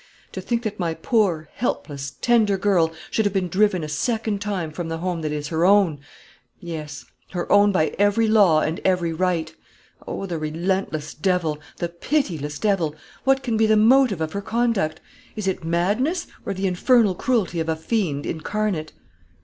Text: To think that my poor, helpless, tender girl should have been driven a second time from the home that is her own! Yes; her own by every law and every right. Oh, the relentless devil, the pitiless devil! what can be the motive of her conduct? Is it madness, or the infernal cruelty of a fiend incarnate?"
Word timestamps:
To 0.31 0.41
think 0.41 0.63
that 0.63 0.79
my 0.79 0.95
poor, 0.95 1.47
helpless, 1.53 2.13
tender 2.21 2.57
girl 2.57 2.91
should 3.11 3.23
have 3.23 3.35
been 3.35 3.49
driven 3.49 3.83
a 3.83 3.87
second 3.87 4.41
time 4.41 4.71
from 4.71 4.87
the 4.89 4.97
home 4.97 5.21
that 5.21 5.31
is 5.31 5.49
her 5.49 5.63
own! 5.63 5.99
Yes; 6.59 7.05
her 7.33 7.45
own 7.51 7.71
by 7.71 7.93
every 7.99 8.27
law 8.27 8.61
and 8.61 8.81
every 8.83 9.13
right. 9.13 9.53
Oh, 10.07 10.25
the 10.25 10.39
relentless 10.39 11.13
devil, 11.13 11.59
the 11.77 11.87
pitiless 11.89 12.57
devil! 12.57 12.95
what 13.25 13.43
can 13.43 13.57
be 13.57 13.67
the 13.67 13.77
motive 13.77 14.21
of 14.21 14.33
her 14.33 14.41
conduct? 14.41 14.99
Is 15.35 15.47
it 15.47 15.63
madness, 15.63 16.25
or 16.47 16.55
the 16.55 16.65
infernal 16.65 17.13
cruelty 17.13 17.59
of 17.59 17.69
a 17.69 17.75
fiend 17.75 18.25
incarnate?" 18.25 18.93